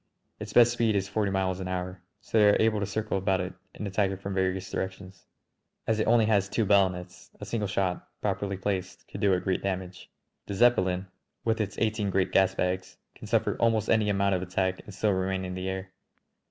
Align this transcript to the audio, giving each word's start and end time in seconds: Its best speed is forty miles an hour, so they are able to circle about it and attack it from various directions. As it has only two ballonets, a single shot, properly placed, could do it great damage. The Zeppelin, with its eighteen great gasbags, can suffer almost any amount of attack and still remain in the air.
Its 0.39 0.51
best 0.51 0.71
speed 0.71 0.95
is 0.95 1.07
forty 1.07 1.29
miles 1.29 1.59
an 1.59 1.67
hour, 1.67 2.01
so 2.21 2.35
they 2.39 2.49
are 2.49 2.57
able 2.59 2.79
to 2.79 2.87
circle 2.87 3.19
about 3.19 3.39
it 3.39 3.53
and 3.75 3.85
attack 3.85 4.09
it 4.09 4.19
from 4.19 4.33
various 4.33 4.67
directions. 4.71 5.27
As 5.85 5.99
it 5.99 6.07
has 6.07 6.11
only 6.11 6.25
two 6.49 6.65
ballonets, 6.65 7.29
a 7.39 7.45
single 7.45 7.67
shot, 7.67 8.07
properly 8.19 8.57
placed, 8.57 9.07
could 9.07 9.21
do 9.21 9.31
it 9.33 9.43
great 9.43 9.61
damage. 9.61 10.09
The 10.47 10.55
Zeppelin, 10.55 11.05
with 11.45 11.61
its 11.61 11.77
eighteen 11.77 12.09
great 12.09 12.31
gasbags, 12.31 12.97
can 13.13 13.27
suffer 13.27 13.55
almost 13.57 13.91
any 13.91 14.09
amount 14.09 14.33
of 14.33 14.41
attack 14.41 14.79
and 14.83 14.91
still 14.91 15.11
remain 15.13 15.45
in 15.45 15.53
the 15.53 15.69
air. 15.69 15.91